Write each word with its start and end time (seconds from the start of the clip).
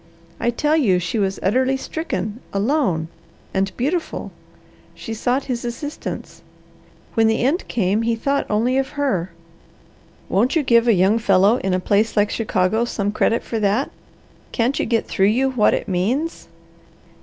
I 0.39 0.49
tell 0.49 0.75
you 0.75 0.97
she 0.97 1.19
was 1.19 1.39
utterly 1.43 1.77
stricken, 1.77 2.39
alone, 2.53 3.07
and 3.53 3.71
beautiful. 3.77 4.31
She 4.95 5.13
sought 5.13 5.43
his 5.43 5.63
assistance. 5.63 6.41
When 7.13 7.27
the 7.27 7.43
end 7.43 7.67
came 7.67 8.01
he 8.01 8.15
thought 8.15 8.49
only 8.49 8.79
of 8.79 8.89
her. 8.97 9.29
Won't 10.27 10.55
you 10.55 10.63
give 10.63 10.87
a 10.87 10.93
young 10.93 11.19
fellow 11.19 11.57
in 11.57 11.75
a 11.75 11.79
place 11.79 12.17
like 12.17 12.31
Chicago 12.31 12.83
some 12.83 13.11
credit 13.11 13.43
for 13.43 13.59
that? 13.59 13.91
Can't 14.51 14.79
you 14.79 14.87
get 14.87 15.05
through 15.05 15.27
you 15.27 15.51
what 15.51 15.75
it 15.75 15.87
means?" 15.87 16.47